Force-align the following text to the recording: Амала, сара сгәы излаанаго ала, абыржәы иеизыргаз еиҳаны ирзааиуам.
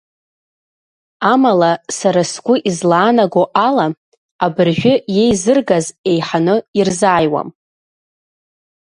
Амала, 1.33 1.71
сара 1.97 2.21
сгәы 2.31 2.55
излаанаго 2.69 3.43
ала, 3.67 3.85
абыржәы 4.45 4.93
иеизыргаз 5.15 5.85
еиҳаны 6.09 6.55
ирзааиуам. 6.79 7.49